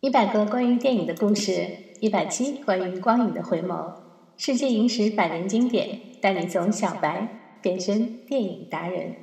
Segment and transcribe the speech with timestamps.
[0.00, 3.94] 一百个关于电影的故事，一百期关于光影的回眸，
[4.36, 9.16] 世界影史百年经典，带你从小白变身电影达人。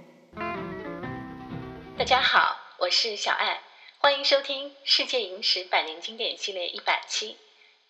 [1.97, 3.59] 大家好，我是小爱，
[3.97, 7.35] 欢迎收听《世界影史百年经典》系列一百期。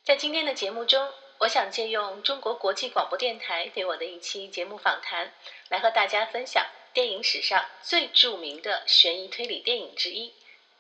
[0.04, 1.08] 在今天的节目中，
[1.40, 5.32] 我想借用中国国际广播电台对我的一期节目访谈，
[5.70, 10.30] 来和大家分享电影史上最著名的悬疑推理电影之一《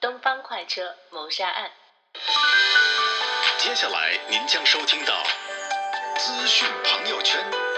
[0.02, 1.72] 东方快车谋杀案》。
[3.63, 5.23] 接下来您将收听到
[6.18, 7.69] 资讯朋友圈。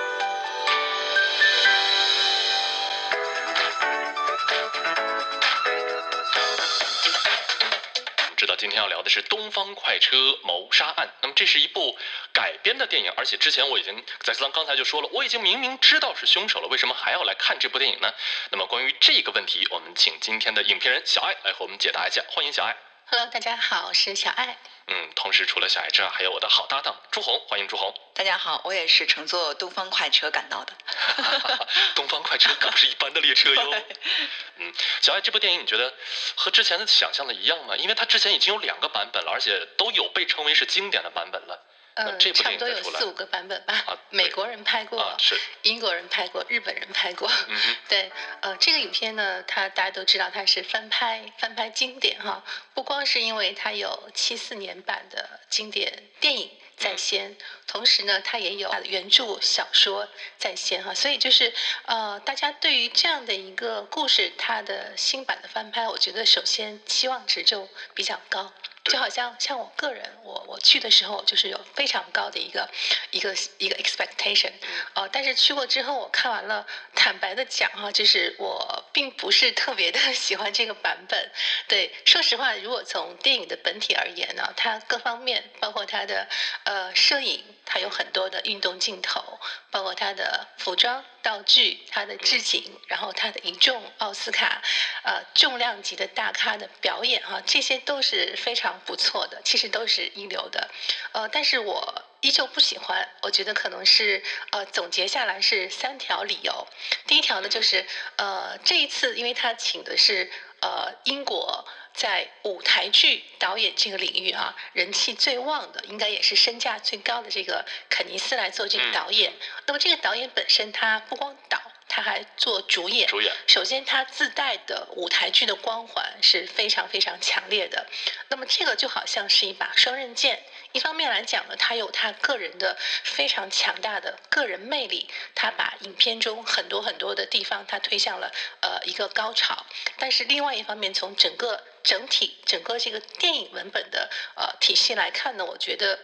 [8.55, 11.97] 今天要聊的是《东方快车谋杀案》，那么这是一部
[12.33, 18.13] 改编的电影，而且之前我已经在刚刚才就说了，我已经明明知道是凶手了，为什么还要来看这部电影呢？
[18.51, 22.90] 那么关于这个问题，我们请今天的影评人小爱来和我们解答一下，欢迎小爱。
[23.13, 24.57] Hello，大家好，我是小爱。
[24.87, 27.93] 嗯，同时除了小爱之外，还有我的好搭档朱红，欢迎朱红。
[28.13, 30.71] 大家好，我也是乘坐东方快车赶到的。
[31.93, 33.83] 东方快车可不是一般的列车哟。
[34.55, 35.93] 嗯，小爱，这部电影你觉得
[36.35, 37.75] 和之前的想象的一样吗？
[37.75, 41.61] 因为它之前已经有两个版本了，而且都有被称为是经典的版本了。
[41.95, 43.73] 那呃，差不多有四五个版本吧。
[43.85, 47.29] 啊美国人拍过，啊，是，英国人拍过，日本人拍过。
[47.47, 48.11] 嗯， 对，
[48.41, 52.43] 呃，这个影片呢，它大家都知道它是翻拍，翻拍经典哈。
[52.73, 60.93] 不光是因为它有七四年版的经典电影在先，同时呢，它也有原著小说在先哈。
[60.93, 61.53] 所以就是
[61.85, 68.51] 呃，大家对于这样的一个故事，它的新版的翻拍，我觉得首先期望值就比较高。
[68.83, 72.67] 对就好像像我个人，我我去的时候就是有非常高的一个
[73.11, 74.51] 一个一个 expectation，
[74.93, 76.65] 呃，但是去过之后，我看完了，
[76.95, 81.31] 坦白的讲哈、就是我并不是特别的 喜欢这个版本。
[81.67, 86.27] 对，说实话，如果从电影的本体而言呢，它各方面，包括它的
[86.63, 94.61] 呃摄影，它有很多的运动镜头，包括它的服装道具、它的置景，然后它的一众奥斯卡
[95.03, 100.69] 呃重量级的大咖的表演哈、这些都是非常不错的，其实都是一流的。
[101.11, 106.67] 呃，但是我依旧不喜欢，我觉得可能是呃总结下来是三条理由。
[107.07, 107.85] 第一条呢，就是
[108.17, 110.31] 呃这一次因为他请的是
[110.61, 111.67] 呃英国。
[111.93, 119.33] 在舞台剧导演这个领域啊，人气最旺的，应该也是身价最高的这个肯尼斯来做这个嗯导演。
[119.67, 123.07] 那么这个导演本身他不光导，他还做主演。
[123.07, 127.85] 主演，首先，他自带的舞台剧的光环是非常非常强烈的。
[128.29, 130.43] 那么，这个就好像是一把双刃剑。
[130.73, 139.65] 一方面来讲呢，他有他个人的非常强大的个人魅力，他把影片中很多很多的地方，他推向了呃一个高潮。
[139.97, 145.99] 但是另外一方面，从整个整体整个这个电影文本的呃体系来看呢，我觉得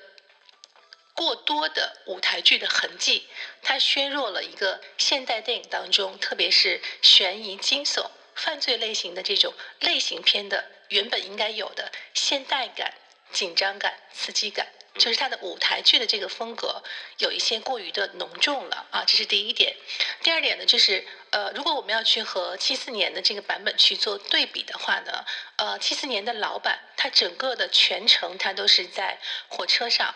[1.13, 3.27] 过多的舞台剧的痕迹，
[3.63, 12.94] 它削弱了一个现代电影当中，特别是悬疑、惊悚、犯罪类型的这种类型片的原本应该有的现代感、
[13.31, 14.67] 紧张感、刺激感。
[14.97, 16.81] 就是它的舞台剧的这个风格
[17.19, 19.75] 有一些过于的浓重了啊，这是第一点。
[20.23, 25.23] 第二点呢，就是呃，如果我们要去和七四年的这个版本去做对比的话呢，
[25.57, 30.15] 呃，七四年的老版它整个的全程它都是在火车上。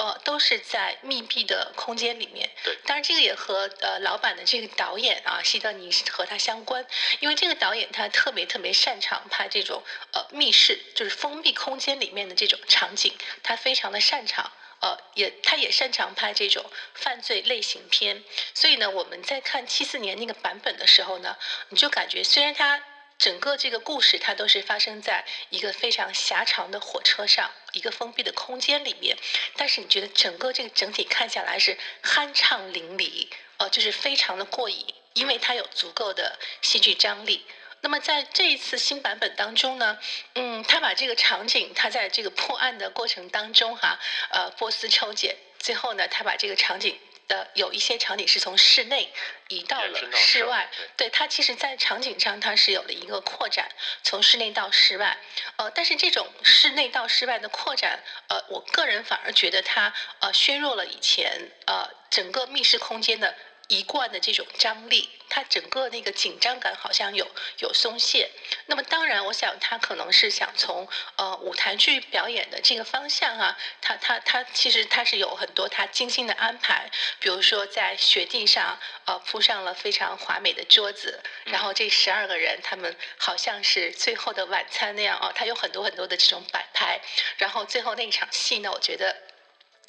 [0.00, 2.48] 呃，都是在密闭的空间里面。
[2.64, 6.86] 对当然这个也和呃老板的这个导演啊，希德尼和他相关，
[7.18, 14.50] 因为这个导演他特别特别擅长拍这种呃密室，就是封闭空间里面的这种场景，他非常的擅长。
[14.80, 18.24] 呃，也他也擅长拍这种犯罪类型片，
[18.54, 21.36] 所以呢，我们在看七四年那个版本的时候呢，
[21.68, 22.82] 你就感觉虽然它
[23.20, 29.14] 整个这个故事它都是发生在一个非常狭长的火车上，一个封闭的空间里面，
[29.56, 33.28] 但是你觉得整个这个整体看下来是酣畅淋漓，
[33.58, 37.44] 呃，就是非常的过瘾，因为它有足够的戏剧张力。
[37.82, 39.98] 那么在这一次新版本当中呢，
[40.34, 43.98] 嗯，他把这个场景，他在这个破案的过程当中哈，
[44.30, 46.98] 呃，波斯抽检，最后呢，他把这个场景
[47.30, 49.12] 的有一些场景是从室内
[49.48, 53.68] 移到了室外，对它其实，在场景上它是有了一个扩展，
[54.02, 55.16] 从室内到室外。
[55.56, 63.36] 呃，但是这种室内到室外的扩展，呃，我个人反而觉得它呃削弱了以前呃整个密室空间的
[63.70, 67.24] 一贯的这种张力，它整个那个紧张感好像有
[67.60, 68.28] 有松懈。
[68.66, 76.90] 那么当然，我想他可能是想从呃舞台剧表演的这个方向啊，他他他其实他是有很多他精心的安排，
[77.20, 87.00] 比如说在雪地上呃铺上了非常华美的桌子，然后这十二个人他们好像是最后的晚餐那样啊，他有很多很多的这种摆拍，
[87.36, 89.29] 然后最后那场戏呢，我觉得。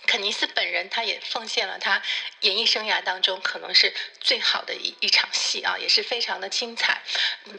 [0.07, 2.01] 肯尼斯本人，他也奉献了他
[2.41, 7.01] 演艺生涯当中可能是最好的一一场戏啊，也是非常的精彩。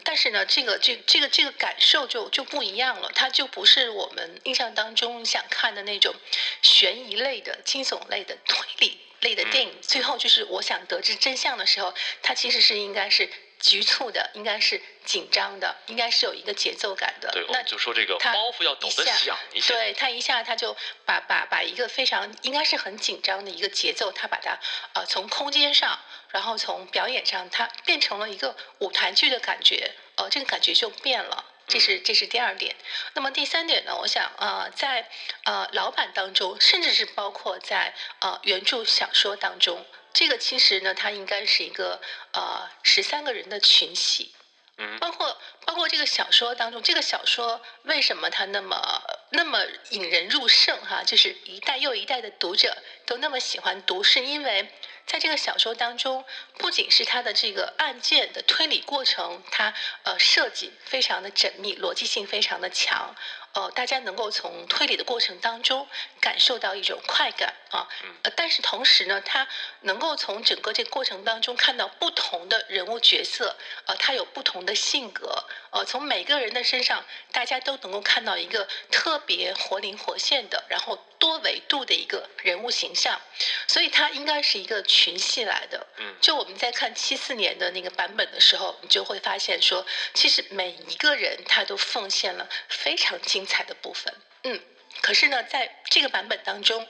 [0.05, 6.15] 但是呢，这个这这个这个感受就就不一样了，它就不是我们印象当中想看的那种
[6.61, 9.81] 悬疑类的、惊悚类的、推理类的电影。
[9.81, 13.31] 最后就是我想得知真相的时候，它其实是应该是。
[13.63, 17.31] 局促的应该是紧张的，应该是有一个节奏感的。
[17.31, 19.73] 对，那就说这个包袱要抖得响一些。
[19.73, 20.77] 对他一下他就
[21.07, 24.59] 把把把一个非常应该是很紧张的一个节奏，他把它
[24.95, 25.99] 呃从空间上，
[26.31, 31.45] 然后从表演上，它变成了一个舞台剧的感觉，呃，这个感觉就变了。
[31.69, 32.75] 这是这是第二点。
[33.15, 33.97] 那么第三点呢？
[33.97, 35.09] 我想呃在
[35.45, 39.87] 呃老版当中，甚至是包括在呃原著小说当中。
[40.13, 42.01] 这个其实呢，它应该是一个
[42.33, 44.35] 呃十三个人的群戏，
[44.77, 51.03] 嗯，包括包括这个小说当中，这个小说为什么它那么那么引人入胜哈？
[51.03, 52.77] 就是一代又一代的读者
[53.07, 54.69] 都那么喜欢读，是因为
[55.07, 56.25] 在这个小说当中，
[56.59, 59.75] 不仅是它的这个案件的推理过程，它
[60.05, 63.15] 呃设计非常的缜密，逻辑性非常的强。
[63.53, 65.87] 呃，大家能够从推理的过程当中
[66.21, 67.87] 感受到一种快感啊，
[68.23, 69.47] 呃，但是同时呢，他
[69.83, 73.57] 能够从整个这个过程当中看到不同的人物角色，
[73.87, 83.21] 呃，他有不同的性格，呃，从每个人的身上，大家都能够看到一个特别活灵活现的，然后多维度的一个人物形象，
[83.69, 85.87] 所以它应该是一个群戏来的。
[85.99, 89.85] 嗯，就我们在看七四年的那个版本的时候，你就会发现说，
[90.15, 93.42] 其实每一个人他都奉献了非常精。
[93.43, 94.61] 精彩的部分，嗯，
[95.01, 96.87] 可是呢，在这个版本当中，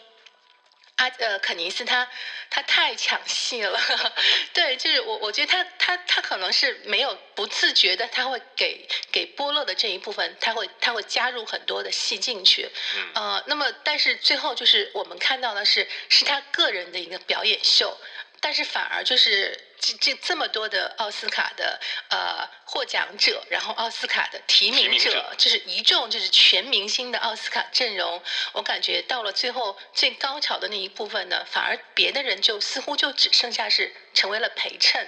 [0.97, 2.07] 阿呃肯尼斯他
[2.51, 3.81] 他太抢戏了，
[4.53, 12.69] 对，就是我我觉得他他他可能是没有不自觉的，他会给给波洛的这一部分，他会他会加入很多的戏进去，
[13.15, 17.97] 呃，那么但是最后就是我们看到的是是他个人的一个表演秀，
[18.43, 19.59] 但是反而就是。
[19.85, 28.23] 这这这么多的奥斯卡的呃获奖者，然后奥斯卡的提名者，就是一众就是全明星的奥斯卡阵容，
[28.53, 35.05] 我感觉到了最后最高潮的那一部分呢，反而别的人就似乎就只剩下是成为了陪衬，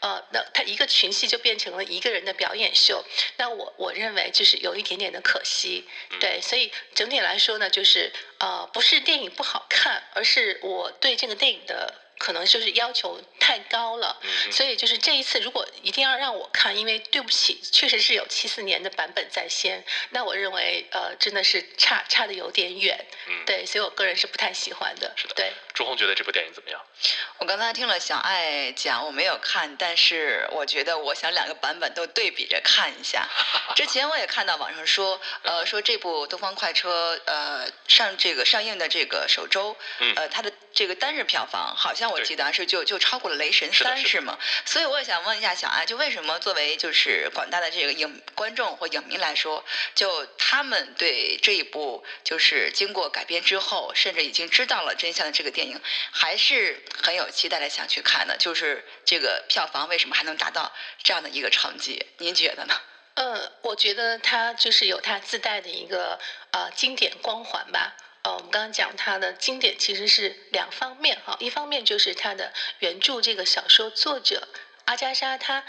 [0.00, 3.04] 呃，那他一个群戏就变成了一个人的表演秀，
[3.36, 12.02] 那我我认为就是有一点点的可惜，对，所以整体来说呢，就是呃不是电影不好看，而是我对这个电影的。
[12.18, 14.20] 可能就是要求太高了，
[14.50, 23.06] 所以就是这一次，如果一定要让我看，因为对不起，确实是有七四年的版本在先，那我认为呃真的是差差的有点远，
[23.44, 25.12] 对，所以我个人是不太喜欢的。
[25.14, 25.52] 是的，对。
[25.74, 26.80] 朱红觉得这部电影怎么样？
[27.36, 33.28] 我刚才听了小爱讲，我没有看，但是我觉得我想两个版本都对比着看一下。
[33.76, 39.76] 之前我也看到网上说，呃，说这部《东方快车》呃上这个上映的这个首周，
[40.16, 42.05] 呃，它的这个单日票房好像。
[42.10, 44.38] 我记得是就就超过了《雷神三》是吗？
[44.64, 49.64] 所以我也想问一下小安，就为什么作为就是广大的这个影观众或影迷来说，
[49.94, 55.80] 就他们对这一部就是经过改编之后，甚至已经知道了真相的这个电影，
[56.10, 58.36] 还是很有期待的想去看的？
[58.36, 60.72] 就是这个票房为什么还能达到
[61.02, 62.06] 这样的一个成绩？
[62.18, 62.80] 您觉得呢？
[63.14, 66.18] 呃，我觉得它就是有它自带的一个
[66.50, 67.96] 呃经典光环吧。
[68.26, 74.48] 呃，我们刚刚讲它的经典其实是两方面哈，一方面就是它的原著这个小说作者
[74.86, 75.64] 阿加莎，她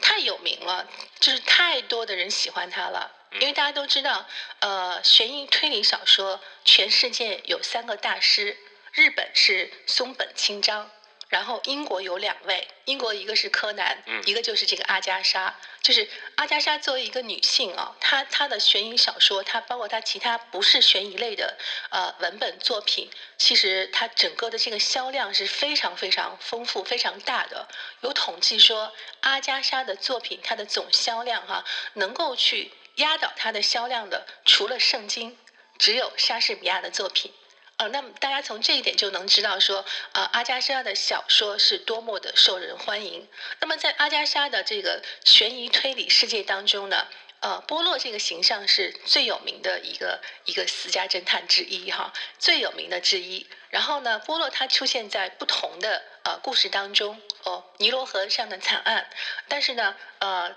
[0.00, 0.88] 太有名了，
[1.20, 4.26] 就是太多的人喜欢她了，因为大家都知道，
[4.60, 8.56] 呃，悬疑推理小说全世界有三个大师，
[8.92, 10.90] 日本是松本清张。
[11.28, 15.54] 然后英国有两位，英国一个是柯南，一个就是这个阿加莎。
[15.82, 21.56] 就是阿加莎作为一个女性啊，她她的悬疑小说，她包括她其他不是悬疑类的
[21.90, 27.68] 呃文本作品，其实她整个的这个销量是非常非常丰富、非常大的。
[28.00, 35.38] 有统计说，阿加莎的作品它的总销量哈，能够去压倒它的销量的，除了圣经，
[35.78, 37.32] 只有莎士比亚的作品。
[37.78, 43.28] 呃，那么大家从这一点就能知道说，呃，阿加莎的小说是多么的受人欢迎。
[43.60, 47.06] 那么在阿加莎的这个悬疑推理世界当中呢，
[47.38, 53.46] 呃，波洛这个形象是最有名的一个一个私家侦探之一哈，最有名的之一。
[53.70, 59.08] 然后呢，波洛他出现在不同的呃故事当中哦，尼罗河上的惨案，
[59.46, 60.56] 但是呢，呃，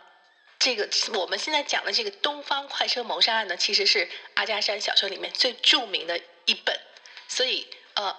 [0.57, 6.79] 这个我们现在讲的这个东方快车谋杀案呢，其实是阿加莎小说里面最著名的一本，
[7.31, 8.13] 所以呃，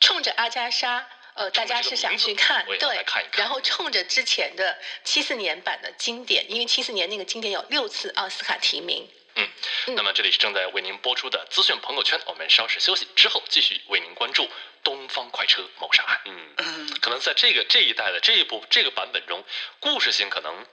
[0.00, 1.04] 冲着阿加莎。
[1.34, 9.10] 呃，大家是想去看，对，然后冲着之前的七四年版的经典，因为七四年那个经典有六次奥斯卡提名。
[9.34, 9.48] 嗯，
[9.96, 14.44] 那么这里是正在为您播出的资讯朋友圈，我们稍事休息之后继续为您关注
[14.84, 16.20] 《东方快车谋杀案》。
[16.58, 19.44] 嗯， 可能在这个这一代的这一部这个版本中，
[19.80, 20.64] 故事性可能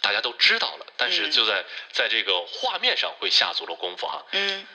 [0.00, 4.24] 大家都知道了，但是就在在这个画面上会下足了功夫哈。
[4.30, 4.66] 嗯。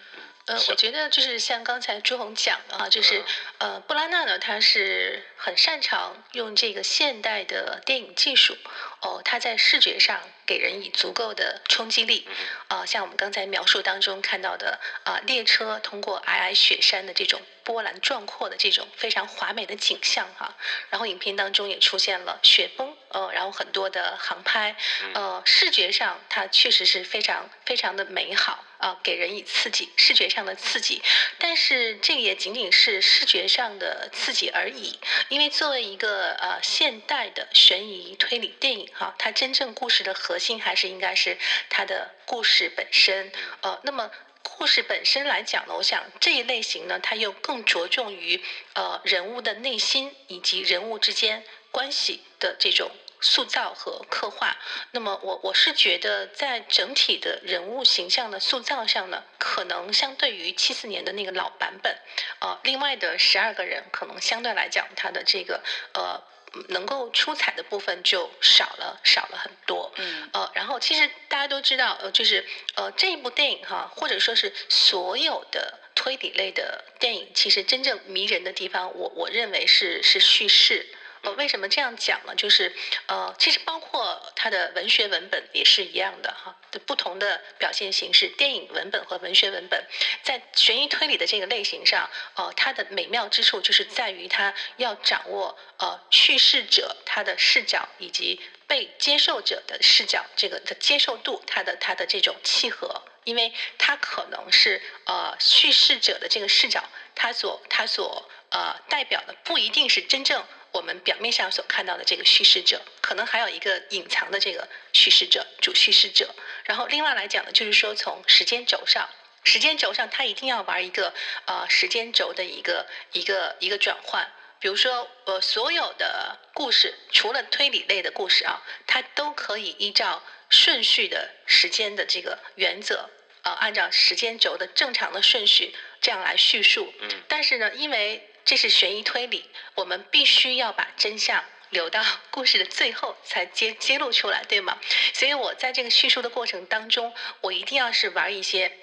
[0.46, 3.24] 呃，我觉得就是像刚才朱红讲的哈，就是
[3.60, 8.58] 呃，布拉纳呢，他是很擅长用这个现代的电影技术，
[9.02, 12.28] 哦，他在视觉上给人以足够的冲击力，
[12.68, 20.58] 啊，像我们刚才描述当中看到的啊，列车通过皑皑雪山的这种波澜壮阔的这种非常华美的景象哈，
[20.90, 24.76] 然后影片当中也出现了雪崩，呃，然后很多的航拍，
[25.14, 28.66] 呃，视觉上它确实是非常非常的美好。
[28.84, 31.02] 啊，给人以刺激，视觉上的刺激，
[31.40, 35.00] 但是这也仅仅是视觉上的刺激而已。
[35.30, 41.38] 因为作为一个呃现代的悬疑推理电影哈，它真正故事的核心还是应该是
[41.70, 43.32] 它的故事本身。
[43.62, 48.44] 呃，那么故事本身来讲呢，我想这一类型呢，它又更着重于
[48.74, 52.92] 呃人物的内心以及人物之间关系的这种。
[53.24, 54.58] 塑造和刻画，
[54.92, 61.98] 那么我我是觉得在整体的人物形象的塑造上呢，可能相对于七四年的那个老版本，
[62.40, 65.64] 呃，另外的十二个人可能相对来讲，他的这个
[65.94, 66.22] 呃
[66.68, 80.86] 能够出彩的部分就少了少了很多，嗯，呃，然后其实大家都知道，呃，就是呃这一部电影哈，或者说是所有的推理类的电影，其实真正迷人的地方，我我认为是是叙事。
[81.24, 82.36] 呃，为什么这样讲呢？
[82.36, 82.76] 就是，
[83.06, 89.86] 呃，其实包括它的文学文本也是一样的哈，的不同的表现形式，电影文本和文学文本，
[90.22, 106.84] 在悬疑推理的这个类型上，呃，它的美妙之处就是在于它要掌握呃叙事者他的视角以及被接受者的视角这个的接受度，它的它的这种契合，因为它可能是呃叙事者的这个视角，
[107.16, 110.46] 它所它所呃代表的不一定是真正。
[110.74, 116.34] 我们表面上所看到的这个叙事者，可能还有一个隐藏的这个叙事者、主叙事者。
[116.66, 119.08] 然后另外来讲呢，就是说从时间轴上，
[119.44, 121.14] 时间轴上它一定要玩一个
[121.46, 124.30] 呃时间轴的一个一个一个转换。
[124.60, 133.10] 比如说呃所有的故事，除了推理类的故事啊，它都可以依照顺序的时间的这个原则，
[133.44, 136.94] 呃按照时间轴的正常的顺序这样来叙述。
[137.02, 137.10] 嗯。
[137.28, 144.78] 但是呢，因为这是悬疑推理，我们必须要把真相留到故事的最后才揭揭露出来，对吗？
[145.14, 148.78] 所以我在这个叙述的过程当中，我一定要是玩一些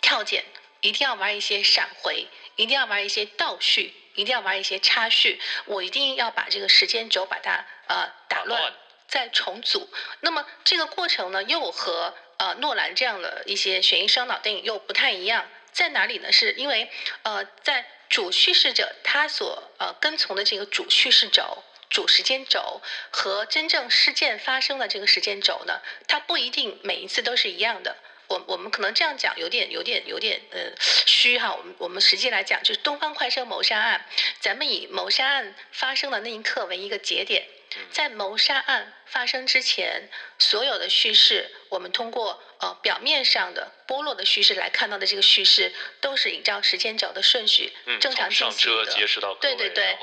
[0.00, 0.44] 跳剪，
[0.80, 8.72] 一定要玩一些闪回，一定要玩一些倒叙，一定要玩一些插叙，我一定要把这个时间轴把它呃打乱，
[9.08, 9.90] 再重组。
[10.20, 16.32] 那么这个过程呢，又和呃诺兰这样的一些悬疑烧脑电影又不太一样，在哪里呢？
[16.32, 16.90] 是因为
[17.22, 27.96] 呃在主叙事者他所呃跟从的这个主叙事轴、主时间轴和真正事件发生的这个时间轴呢，它不一定每一次都是一样的。
[28.28, 30.72] 我我们可能这样讲有点有点有点呃
[31.06, 31.54] 虚哈。
[31.54, 34.04] 我们我们实际来讲，就是东方快车谋杀案，
[34.40, 37.46] 咱们以谋杀案发生的那一刻为一个节点。
[37.90, 48.92] 在谋杀案发生之前，所有的叙事，我们通过呃表面上的波落的叙事来看到的这个叙事，都是依照时间轴的顺序正常进行的。
[49.40, 49.96] 对对对，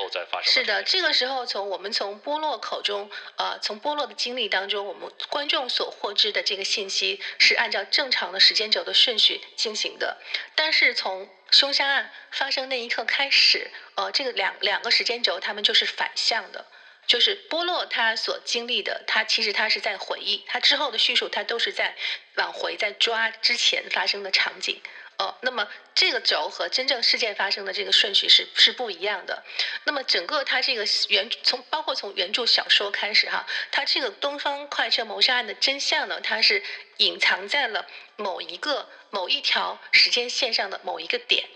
[0.43, 10.17] 是的，这个时候从我们从波洛口中，呃，从波洛的经历当中，我们观众所获知的这个信息是按照正常的时间轴的顺序进行的。
[10.55, 16.65] 但是从凶杀案发生那一刻开始，呃，这个两两个时间轴他们就是反向的。
[17.05, 21.95] 就是波洛他所经历的，他其实他是在回忆，他之后的叙述他都是在
[22.35, 24.81] 往回在抓之前发生的场景。
[25.19, 29.43] 哦，那么这个轴和真正事件发生的这个顺序是是不一样的。
[29.83, 36.63] 那么整个他这个原从包括从原著小说开始哈，他这个东方快车谋杀案的真相呢，它是
[36.97, 41.47] 隐藏在了某一个某一条时间线上的某一个点。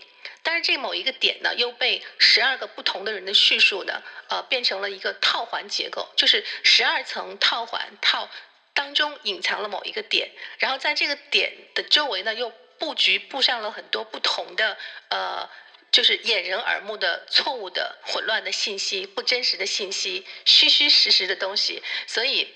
[0.48, 8.30] 但是这某一个点呢，又被十二个不同的人的叙述呢，呃，变成了一个套环结构，就是十二层套环套
[8.72, 14.78] 当中隐藏了某一个点，然后在这个点的周围呢，又布局布上了很多不同的
[15.10, 15.46] 呃，
[15.92, 21.82] 就是掩人耳目的错误的、混乱的信息、不真实的信息、虚虚实实的东西。
[22.06, 22.54] 所以，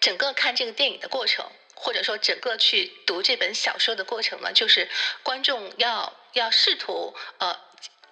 [0.00, 4.88] 整个看这个电影的过程，或者说整个去读这本小说的过程呢，就是
[5.22, 7.58] 观众要要试图呃。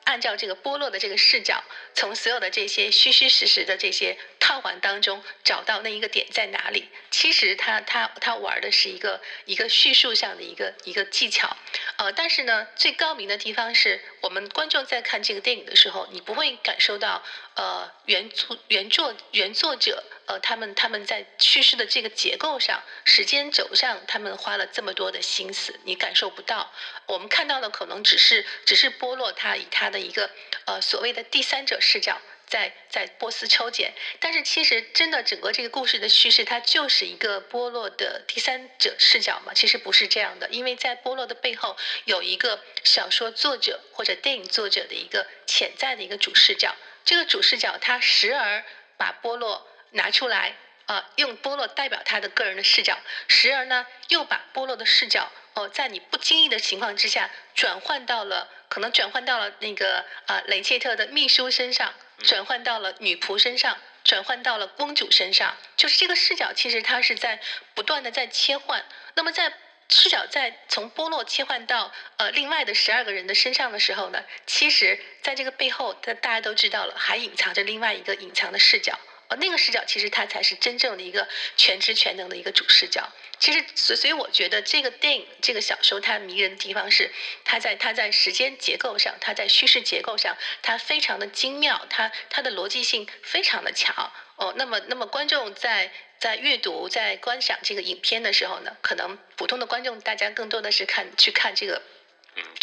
[0.04, 1.62] 按照这个波洛的这个视角，
[1.94, 6.88] 从所有的这些虚虚实实的这些套环当中，找到那一个点在哪里。
[7.12, 11.56] 其实他他他玩的是一个一个叙述上的一个一个技巧，
[11.96, 17.22] 呃，但是呢，最高明的地方是我们观众在看这个电影的时候，你不会感受到
[17.54, 20.02] 呃原作原作原作者。
[20.30, 26.72] 呃，他们他们在叙事的这个结构上、时间轴上，他们花了这么多的心思，你感受不到。
[27.06, 30.30] 我们看到的可能只是只是波洛他以他的一个
[30.66, 39.52] 呃所谓的第三者视角在在波斯抽检，但是其实真的整个这个故事的叙事，它就是一个波洛的第三者视角嘛？
[39.52, 48.64] 其实不是这样的，因为在波洛的背后有一个小说作者或者电影作者的一个潜在的一个主视角，这个主视角他时而
[48.96, 49.66] 把波洛。
[49.92, 50.54] 拿出来，
[50.86, 67.40] 呃，用波洛代表他的个人的视角，时而呢又把波洛的视角，哦，在你不经意的情况之下，转换到了，可能转换到了那个呃雷切特的秘书身上，转换到了女仆身上，转换到了公主身上，就是这个视角其实它是在
[67.74, 68.84] 不断的在切换。
[69.14, 69.52] 那么在
[69.88, 78.98] 视角在从波洛切换到呃另外的十二个人的身上的时候呢，其实在这个背后，大大家都知道了，还隐藏着另外一个隐藏的视角。
[79.30, 83.08] 呃，那个视角其实它才是真正的一个全知全能的一个主视角。
[83.38, 87.10] 其实，所所以我觉得这个电影、这个小说它迷人的地方是，
[87.44, 94.12] 它在它在时间结构上，它在叙事结构上，它非常的精妙，它它的逻辑性非常的强。
[94.36, 101.80] 哦，那么那么观众在在阅读、在观赏这个影片的时候呢，可能普通的观众大家更多的是看去看这个。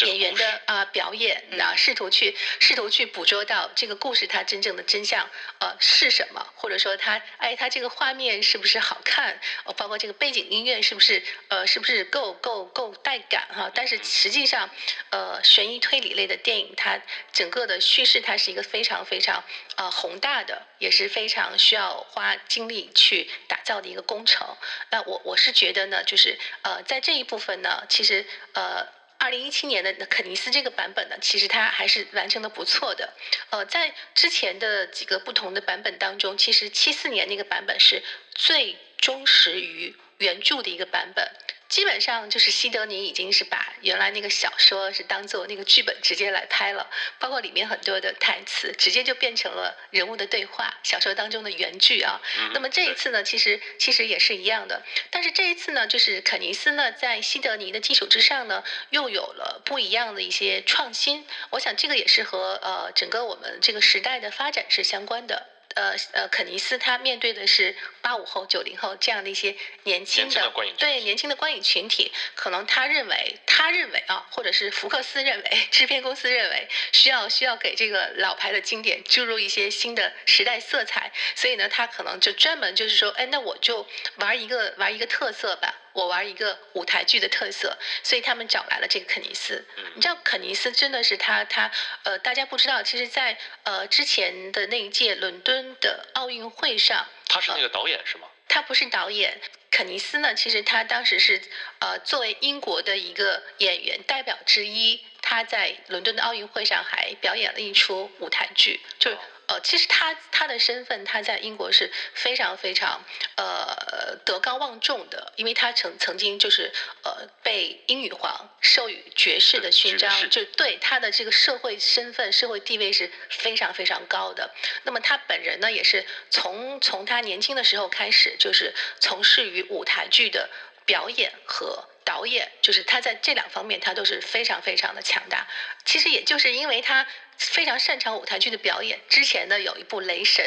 [0.05, 5.27] 演员的啊表演，那试图去试图去捕捉到这个故事它真正的真相
[5.59, 13.71] 呃是什么，或者说它哎它这个画面是不是好看，呃包括这个背景音乐是不是呃是不是够够够带感哈？
[13.73, 14.69] 但是实际上
[15.09, 16.99] 呃悬疑推理类的电影，它
[17.33, 19.43] 整个的叙事它是一个非常非常
[19.75, 24.55] 呃宏大的，也是非常需要花精力去打造的一个工程。
[24.91, 28.96] 那我我是觉得呢，就是呃在这一部分呢，其实呃。
[29.19, 33.13] 二零一七年的肯尼斯这个版本呢，其实它还是完成的不错的。
[33.49, 38.03] 呃，在之前的几个不同的版本当中，其实七四年那个版本是
[38.35, 41.31] 最忠实于原著的一个版本。
[41.69, 52.21] 基本上就是西德尼已经是把原来那个小说是当做那个剧本直接来拍了，包括里面很多的台词直接就变成了人物的对话，小说当中的原句啊。
[52.53, 61.27] 那么这一次呢，其实其实也是一样的，但是这一次呢，就是肯尼斯呢在西德尼的基础之上呢，又有了不一样的一些创新。
[61.49, 65.56] 我想这个也是和呃整个我们这个时代的发展是相关的。
[65.77, 85.75] 呃呃，肯尼斯他面对的是八五后、九零后这样的一些年轻的对年轻的观影群体，可能他认为他认为啊，或者是福克斯认为，制片公司认为需要需要给这个老牌的经典注入一些新的时代色彩，所以呢，他可能就专门就是说，哎，那我就玩一个玩一个特色吧。
[85.97, 89.65] 我玩一个舞台剧的特色，所以他们找来了这个肯尼斯。
[89.95, 91.71] 你知道肯尼斯真的是他他
[92.03, 98.27] 呃，大家不知道，其实，在呃之前的那一届伦敦的奥运会上，他是那个导演是吗？
[98.47, 101.41] 他不是导演，肯尼斯呢，其实他当时是
[101.79, 109.17] 呃作为英国的一个演员代表之一，他在伦敦的奥运会上还表演了一出舞台剧，就。
[109.47, 113.01] 呃，其实他他的身份，他在英国是非常非常
[113.37, 116.71] 呃德高望重的，因为他曾曾经就是
[117.03, 124.53] 呃被英女皇授予爵士的勋章，就对他的这个社会身份、社会地位是非常非常高的。
[124.83, 130.49] 那么他本人呢，也是从从他年轻的时候开始，就是从事于舞台剧的
[130.85, 135.45] 表演和导演，就是他在这两方面他都是非常非常的强大。
[135.83, 137.05] 其实也就是因为他。
[137.39, 138.99] 非常擅长舞台剧的表演。
[139.09, 140.43] 之前呢，有一部《雷神》，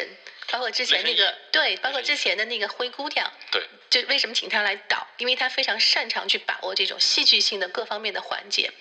[0.51, 3.25] 包括之前那个对，包括之前的那个《灰姑娘》。
[3.51, 3.67] 对。
[3.89, 5.05] 就为什么请她来导？
[5.17, 8.71] 因为她非常擅长去把握这种戏剧性的各方面的环节。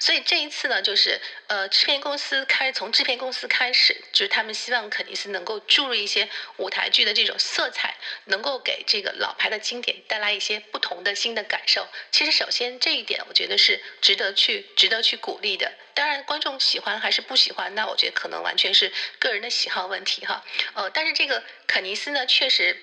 [0.00, 11.86] 所以这一次呢，就是呃，制片公司开从制片公司开始，就是他们希望肯尼斯能够注入一些舞台剧的这种色彩，能够给这个老牌的经典带来一些不同的新的感受。
[12.10, 15.70] 其实，首先这一点，我觉得是值得去值得去鼓励的。
[15.94, 20.44] 当然，观众喜欢还是不喜欢，那我觉得可能完全是个人的喜好问题哈。
[20.74, 22.76] 呃，但是这个肯尼斯呢，确实。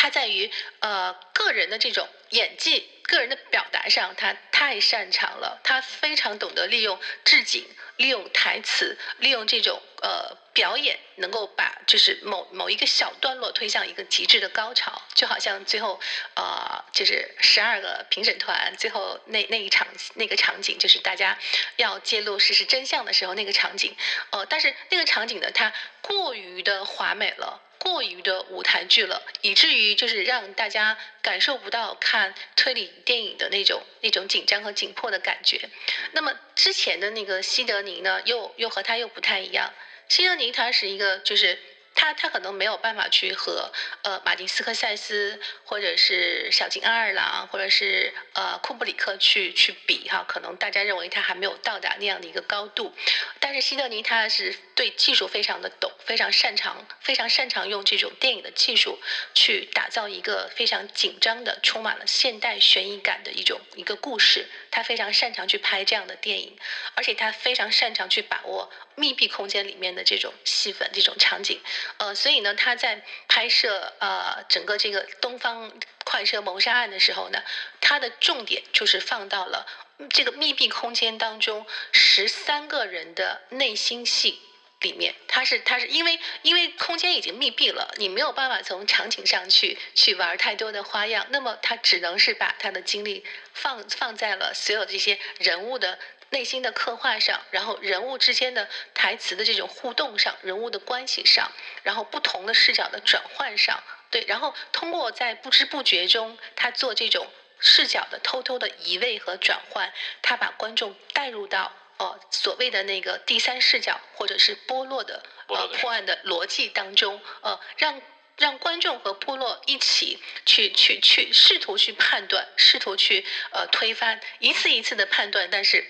[0.00, 5.58] 他在于呃个人的这种演技、个人的表达上，他太擅长了。
[5.64, 7.66] 他非常懂得利用置景、
[7.96, 15.00] 利用台词、利用这种呃表演，能够把就是某某一个小段落推向一个极致的高潮。
[15.14, 15.98] 就好像最后
[16.34, 21.38] 呃就是十二个评审团最后那那一场那个场景，就是大家
[21.76, 23.96] 要揭露事实真相的时候那个场景。
[24.30, 27.62] 呃，但是那个场景呢，它过于的华美了。
[27.78, 35.70] 过于的舞台剧了，以至于就是让大家感受不到看推理电影的那种那种紧张和紧迫的感觉。
[36.12, 39.72] 那么之前的那个西德尼呢，又又和他又不太一样。
[40.08, 41.58] 西德尼他是一个就是。
[41.98, 52.94] 他他可能没有办法去和呃马丁斯科塞斯或者是小津安二郎或者是呃库布里克去去比哈，可能大家认为他还没有到达那样的一个高度。
[53.40, 59.00] 但是希德尼他是对技术非常的懂，非常擅长，非常擅长用这种电影的技术
[59.34, 64.46] 去打造一个非常紧张的、充满了现代悬疑感的一种一个故事。
[64.70, 66.56] 他非常擅长去拍这样的电影，
[66.94, 71.60] 而且他非常擅长去把握密闭空间里面的这种戏份、这种场景。
[71.96, 75.72] 呃，所以呢，他在拍摄呃整个这个东方
[76.04, 77.42] 快车谋杀案的时候呢，
[77.80, 79.66] 他的重点就是放到了
[80.10, 84.40] 这个密闭空间当中十三个人的内心戏
[84.80, 85.14] 里面。
[85.26, 95.98] 他是他是因为因为空间已经密闭了，你没有办法从场景上去去玩太多的花样，那么他只能是把他的精力放放在了所有这些人物的。
[96.30, 101.50] 内心的刻画上，然后人物之间的台词的这种互动上，人物的关系上，
[101.82, 107.26] 然后不同的视角的转换上，对，然后通过在不知不觉中，他做这种
[107.58, 118.02] 视角的偷偷的移位和转换，他把观众带入到呃所谓的那个第三视角或者是波洛的呃破案的逻辑当中，呃让
[118.36, 125.86] 让观众和波洛一起去去去试图去判断，试图去呃推翻，一次一次的判断，但是。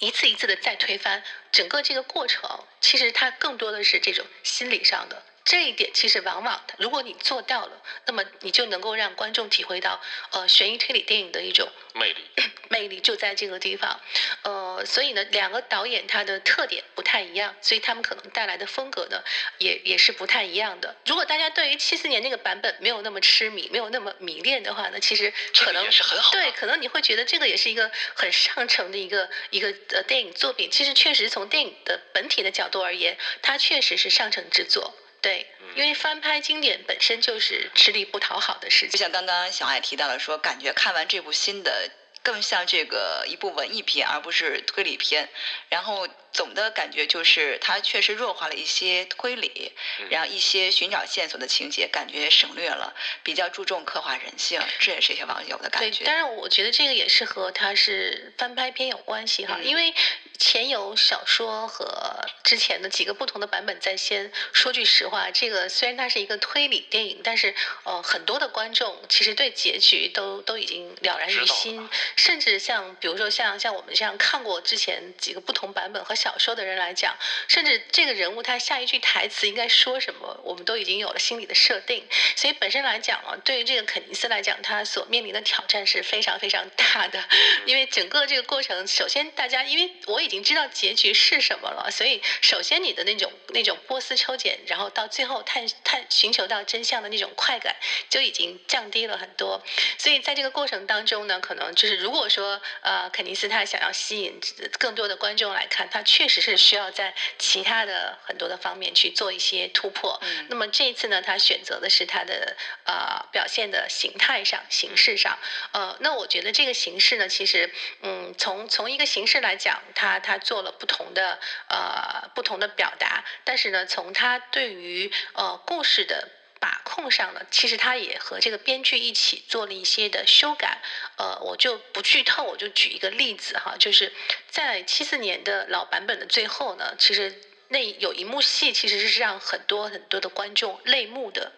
[0.00, 5.22] 一次一次的再推翻整个这个过程，其实它更多的是这种心理上的。
[5.44, 10.00] 这一点其实往往，如果你做到了，那么你就能够让观众体会到，
[10.32, 12.24] 呃，悬疑推理电影的一种魅力。
[12.70, 14.00] 魅力就在这个地方，
[14.42, 19.20] 呃，所以呢，两个导演他的特点不太一样，所以他们可能带来的风格呢，
[19.58, 20.94] 也也是不太一样的。
[21.04, 26.30] 如果大家对于七四年那个版本没有那么痴迷，没有那么迷恋的话呢，其实可能是很好。
[26.30, 30.70] 对，可能你会觉得这个也是一个很上乘的一个一个呃电影作品。
[30.70, 34.94] 其实确实从电影的本体的角度而言，它确实是上乘之作。
[35.20, 38.90] 对，因为翻拍经典本身就是吃力不讨好的事情。
[38.90, 41.90] 就像刚刚小爱提到了，说感觉看完这部新的。
[42.22, 45.30] 更像这个一部文艺片，而不是推理片。
[45.70, 49.72] 然后总的感觉就是，它确实弱化了一些推理，
[50.08, 54.60] 然后一些寻找线索的情节感觉省略了，比较注重刻画人性。
[54.78, 56.04] 这也是一些网友的感觉。
[56.04, 59.94] 对，当然我觉得这个也是和它是翻拍片有关系哈，因为。
[60.42, 64.32] 前有小说和之前的几个不同的版本在先。
[64.54, 71.86] 说句实话，这个虽然它是一个推理电影，但是呃，很多的观众其实对结局都都已经了然于心。
[72.16, 77.16] 甚至像比如说像像我们这样看过之前几个不同版本和小说的人来讲，
[77.48, 82.06] 甚至这个人物他下一句台词应该说什么，我们都已经有了心理的设定。
[82.36, 87.22] 所以本身来讲啊，对于这个肯尼斯来讲，他所面临的挑战是非常非常大的。
[87.66, 97.74] 因为整个这个过程，首先大家因为我已已经知道结局是什么了，所以首先你的那种那种波斯抽检，然后到最后探探寻求到真相的那种快感
[98.08, 99.60] 就已经降低了很多。
[99.98, 104.38] 所以在这个过程当中呢，可能就是如果说呃肯尼斯他想要吸引
[104.78, 110.20] 更多的观众来看，他确实是需要在其他的很多的方面去做一些突破。
[110.48, 115.38] 那么这一次呢，他选择的是他的呃表现的形态上、形式上。
[115.70, 126.28] 呃，那我觉得这个形式呢，其实嗯，从从一个形式来讲，他他做了不同的呃不同的表达，但是呢，从他对于呃故事的
[126.60, 130.78] 把控上呢，其实他也和这个编剧一起做了一些的修改。
[131.16, 134.12] 呃，我就不剧透，我就举一个例子哈，就是
[134.50, 137.34] 在七四年的老版本的最后呢，其实
[137.68, 141.52] 那有一幕戏其实是让很多很多的观众泪目的。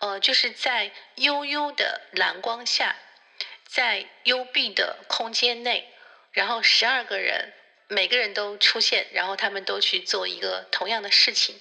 [0.00, 2.96] 呃，就是在悠悠的蓝光下，
[3.64, 5.92] 在幽闭的空间内，
[6.32, 7.54] 然后十二个人。
[7.90, 11.58] 每个人都出现，然后他们都去做一个同样的事情，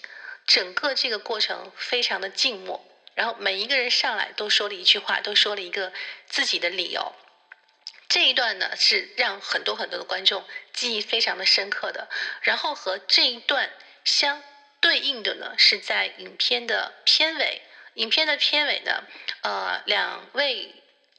[0.47, 2.83] 整个这个过程非常的静默，
[3.13, 5.91] 然后每一个人上来都说了一句话，都说了一个
[6.27, 7.13] 自己的理由。
[8.07, 12.07] 这一段呢是让很多很多的观众记忆非常的深刻的。
[12.41, 13.69] 然后和这一段
[14.05, 14.41] 相
[14.79, 17.61] 对应的呢，是在影片的片尾
[17.95, 19.03] 影片的片尾呢，
[19.41, 20.73] 呃，两位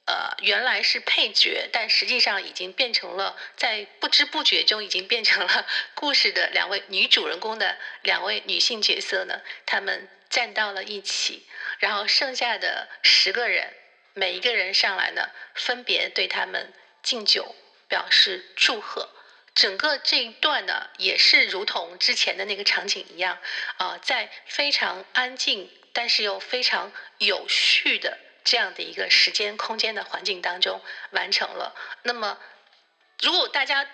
[0.08, 11.46] 呃原来是配角，但实际上已经变成了在不知不觉中已经变成了 故事的两位女主人公的两位女性角色呢，她们站到了一起，
[11.78, 13.74] 然后剩下的十个人，
[14.14, 17.54] 每一个人上来呢，分别对他们敬酒，
[17.86, 19.10] 表示祝贺。
[19.54, 23.38] 整个这一段呢，也是如同之前的那个场景一样，
[23.76, 28.16] 啊，在非常安静，但是又非常有序的
[28.48, 30.80] 这样的一个时间空间的环境当中
[31.10, 31.74] 完成了。
[32.02, 32.38] 那么，
[33.20, 33.86] 如果大家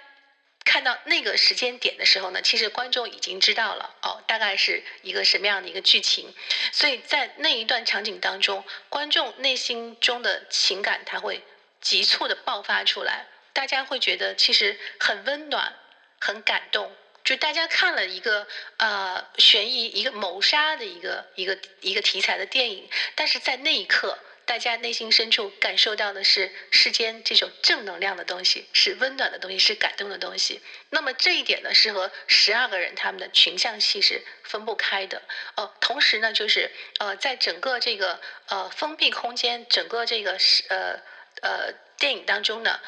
[0.65, 6.33] 看到那个时间点的时候呢，其实观众已经知道了哦，大概是一个什么样的一个剧情。
[6.71, 11.43] 所以在那一段场景当中，观众内心中的情感它会
[11.81, 13.27] 急促的爆发出来。
[13.53, 15.75] 大家会觉得其实很温暖、
[16.21, 18.47] 很感动，就大家看了一个
[18.79, 30.61] 呃悬疑、一个谋杀的一个一个一个题材的电影，但是在那一刻，大家内心深处感受到的是世间这种正能量的东西，是温暖的东西，是感动的东西。
[30.91, 35.23] 那么这一点呢，是和十二个人他们的群像戏是分不开的。
[35.57, 41.01] 呃，同时呢，就是呃，在整个这个呃封闭空间、整个这个是呃
[41.43, 42.81] 呃电影当中呢。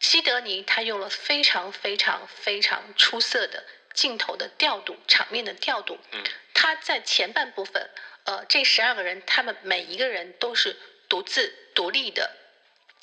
[0.00, 5.98] 西德尼他用了非常非常非常出色的镜头的调度，场面的调度。
[6.12, 6.22] 嗯，
[6.54, 7.90] 他在前半部分，
[8.22, 10.76] 呃，这十二个人，他们每一个人都是
[11.08, 12.30] 独自独立的。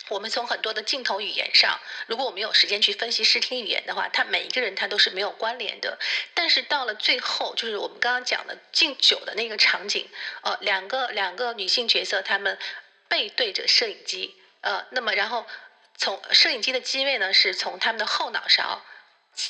[0.09, 5.97] 我们从很多的镜头语言上，如果我们有时间去分析视听语言的话，他每一个人他都是没有关联的。
[6.33, 10.07] 但是到了最后，就是我们刚刚讲的敬酒的那个场景，
[10.41, 12.59] 呃，两个两个女性角色，她们
[13.07, 15.45] 背对着摄影机，呃，那么然后。
[15.97, 18.83] 从摄影机的机位呢，是从他们的后脑勺，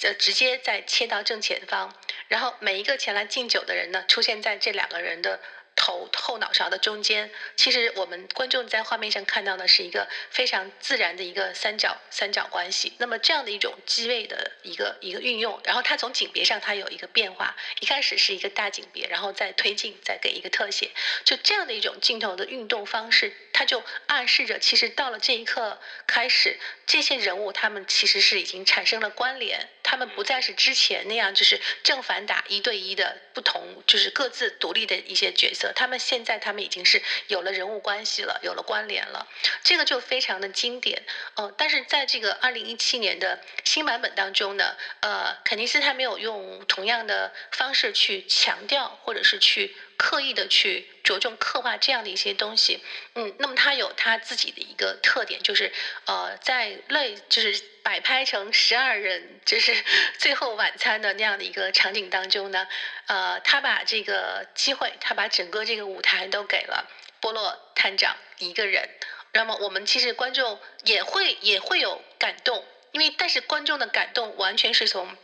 [0.03, 1.91] 呃，直接再切到正前方，
[2.27, 5.41] 然后每一个前来敬酒的人呢，出现在这两个人的。
[5.75, 12.93] 头后脑勺的中间，其实我们观众在画面上看到的是一个非常自然的一个三角三角关系。
[12.97, 20.91] 那么这样的一种机位的一个一个运用，然后它从景别上它有一个变化，一开始是一个大景别，然后再推进，再给一个特写，
[21.23, 26.57] 就这样的一种镜头的运动方式，它就暗示着其实到了这一刻开始，
[26.87, 35.64] 这些人物他们其实是已经产生了关联，他们不再是之前那样就是正反打一对一的不同，就是各自独立的一些角色。
[35.73, 39.27] 他们现在，他们已经是有了人物关系了，有了关联了，
[39.63, 41.03] 这个就非常的经典。
[41.35, 52.83] 呃，但是在这个二零一七年的新版本当中呢，呃，肯尼斯他没有用同样的方式去强调，或者是去刻意的去着重刻画这样的一些东西。
[53.13, 55.71] 嗯，那么他有他自己的一个特点，就是
[56.05, 57.75] 呃，在类就是。
[57.85, 59.71] 摆拍成十二人，就是
[60.17, 62.67] 最后晚餐的那样的一个场景当中呢，
[63.05, 68.89] 呃，他把这个机会，他把整个这个舞台都给了波洛探长一个人。
[69.33, 75.15] 那么我们其实观众也会也会有感动，因为但是观众的感动完全是从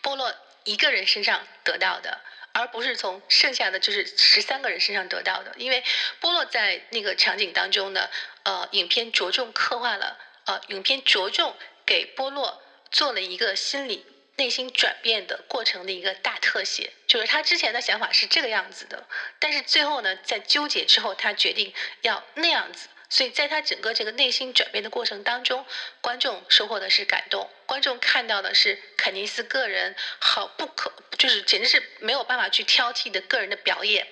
[0.00, 0.32] 波洛
[0.62, 2.20] 一个人身上得到的，
[2.52, 5.54] 而不是从剩下的就是十三个人身上得到的。
[5.56, 5.82] 因为
[6.20, 8.08] 波洛在那个场景当中呢，
[8.44, 11.56] 呃，影片着重刻画了，呃，影片着重。
[11.86, 19.08] 给波洛做了一个心理内心转变的过程的一个大特写，就是他之前的想法是这个样子的，
[19.40, 22.86] 但是最后呢，在纠结之后，他决定要那样子。
[23.10, 25.66] 所以在他整个这个内心转变的过程当中，
[26.00, 34.06] 观众收获的是感动，观众看到的是肯尼斯个人好不可，就是简直是没有办法去挑剔的个人的表演。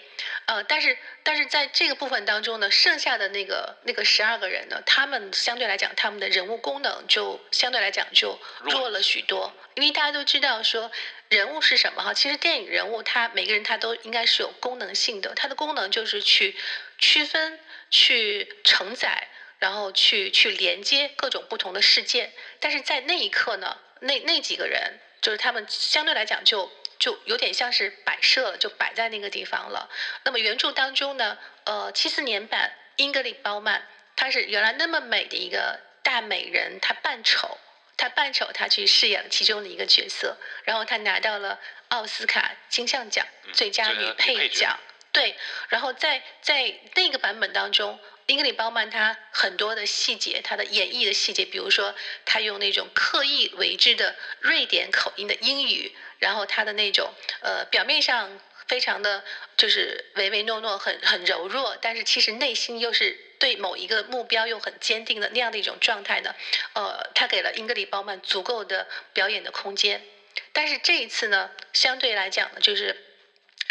[0.46, 9.52] 呃，但是但是在这个部分当中呢，剩下的那个那个十二个人呢，他们相对来讲，他们的人物功能就相对来讲就弱了许多。
[9.74, 10.90] 因为大家都知道说
[11.28, 16.56] 人物是什么哈，其实电影人物他每个人他都应该是有功能性的，他的功能就是去
[16.98, 22.32] 区分、去承载，然后去去连接各种不同的事件。
[22.60, 26.70] 但是在那一刻呢，那那几个人就是他们相对来讲就。
[26.98, 29.88] 就有点像是摆设了，就摆在那个地方了。
[30.24, 37.56] 那么原著当中呢，呃，七四年版英格丽褒曼，她是原来那么美的一个大美人，她扮丑，
[37.96, 44.76] 她扮丑，她去饰演了其中的一个角色，然后她拿到了奥斯卡金像奖最佳女配角。
[45.18, 45.34] 对，
[45.68, 47.98] 然后在在那个版本当中。
[48.26, 51.94] 英格丽褒曼她很多的细节，她的演绎的细节，比如说
[52.26, 59.24] 她用那种刻意为之的瑞典口音的英语，然后她的那种呃表面上非常的
[59.56, 66.34] 就是唯唯诺诺，很很柔弱，但是其实内心又是对某一个目标又很坚定的那样的一种状态呢，
[66.74, 70.04] 呃，他给了英格丽褒曼足够的表演的空间，
[70.52, 73.07] 但是这一次呢，相对来讲呢，就是。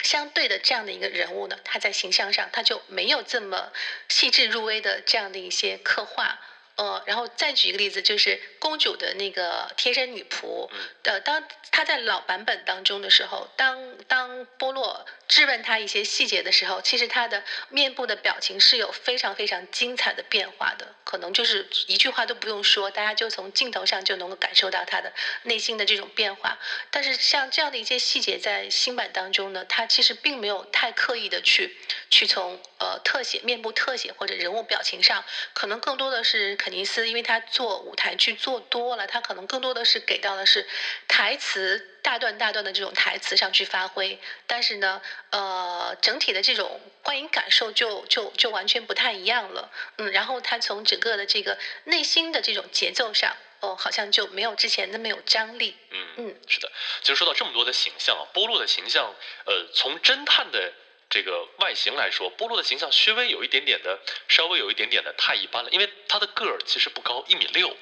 [0.04, 3.72] 相对的这样的一个人物呢，他在形象上他就没有这么
[4.08, 6.40] 细致入微的这样的一些刻画。
[6.78, 10.70] 呃，然后再举一个例子，就是公主的那个贴身女仆，
[11.04, 25.12] 呃，当她在老版本当中的时候，当当波洛质问她一些细节的时候，其实她的面部的表情是有非常非常精彩的变化的，可能就是一句话都不用说，大家就从镜头上就能够感受到她的
[25.44, 26.60] 内心的这种变化。
[26.92, 31.76] 但是像这样的一些细节，在新版当中呢，她其实并没有太刻意的去
[32.12, 36.56] 去从呃特写、面部特写或者人物表情上，可能更多的是。
[36.68, 40.68] 肯尼斯，因为他做舞台剧做多了，他可能更多的是给到的是
[41.08, 56.08] 台词大段大段的这种台词上去发挥，但是呢，呃，整体的这种观影感受就就就完全不太一样了，嗯，然后他从整个的这个内心的这种节奏上，哦，好像就没有之前那么有张力，嗯。
[56.18, 56.70] 嗯，是的，
[57.02, 60.74] 其实说到这么多的形象啊，波洛的形象，呃，从侦探的。
[61.10, 67.76] 这个外形来说，波洛的形象稍微有一点点的，稍微有一点点的太一般了，因为他的个儿其实不高，一米六，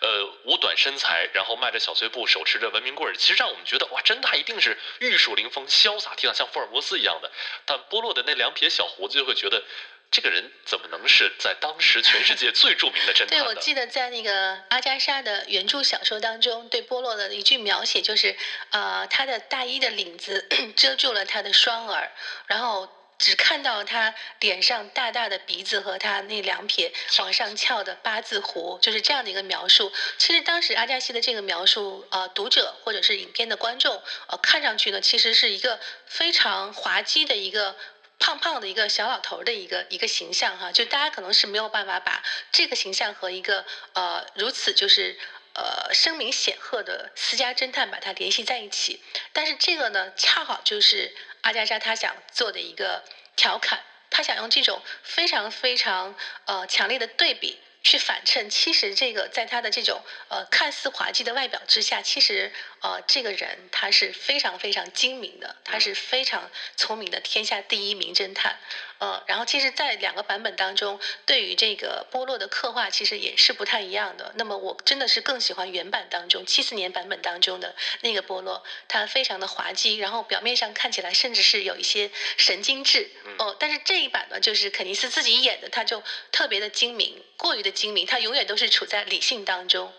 [0.00, 7.32] 呃，五短身材，然后迈着小碎步，手持着文明棍儿，其实让我们觉得哇，侦探一定是玉树临风、潇洒倜傥，像福尔摩斯一样的。
[7.64, 9.64] 但波洛的那两撇小胡子就会觉得。
[10.08, 13.28] 这个人怎么能是在当时全世界最著名的侦探？
[13.28, 18.34] 对，我记得在那个阿加莎的原著小说当中，对波洛的一句描写就是，
[18.70, 22.10] 呃，他的大衣的领子 遮住了他的双耳，
[22.46, 22.88] 然后
[23.18, 29.92] 只看到他脸上大大的鼻子和他那两撇往上翘的八字胡，就是这样的一个描述。
[30.16, 37.76] 其实当时阿加西的这个描述，呃，读者或者是影片的观众，呃，看上去呢，其实是一个非常滑稽的一个。
[38.18, 45.18] 胖胖的一个小老头的一个一个形象哈，就大家可能是没有办法把这个形象和一个呃如此就是
[45.54, 49.02] 呃声名显赫的私家侦探把它联系在一起。
[49.32, 53.04] 但是这个呢，恰好就是阿加莎她想做的一个
[53.36, 56.14] 调侃，他想用这种非常非常
[56.46, 57.58] 呃强烈的对比。
[57.86, 68.58] 去反衬，其实这个在他的这种呃看似滑稽的外表之下，其实呃这个人他是非常非常精明的，他是非常聪明的天下第一名侦探。
[68.98, 74.32] 呃，然后其实，在两个版本当中，对于这个波洛的刻画，其实也是不太一样的。
[74.36, 83.10] 那么，我真的是更喜欢原版当中七四年版本当中的那个波洛，他非常的滑稽，然后表面上看起来甚至是有一些神经质。
[83.38, 89.92] 哦，但是这一版呢，就是肯尼斯自己演的，他就特别的精明，过于的精明，他永远都是处在理性当中。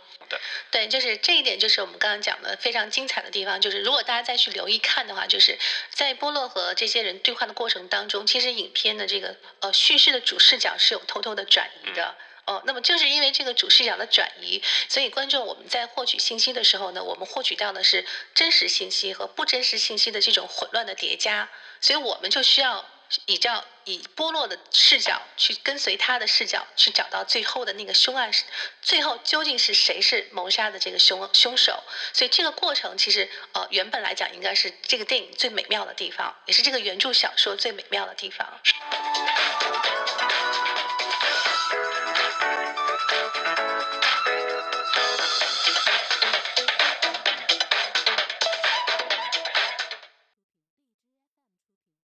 [0.71, 3.61] 对，就是这一点，就是我们刚刚讲的非常精彩的地方。
[3.61, 5.57] 就是如果大家再去留意看的话，就是
[5.89, 12.15] 在波洛和这些人对话的过程当中，其实影片的这个呃叙事的主视角是有偷偷的转移的。
[12.45, 22.85] 哦，那么就是因为这个主视角的转移，所以观众我们在获取信息的时候呢，我们获取到的是真实信息和不真实信息的这种混乱的叠加，所以我们就需要。
[23.25, 28.30] 以这样以波洛的视角去跟随他的视角去找到最后的那个凶案，
[28.82, 31.82] 最后究竟是谁是谋杀的这个凶凶手？
[32.13, 38.60] 所以这个过程其实呃原本来讲应该是这个电影最美妙的地方，也是这个原著小说最美妙的地方。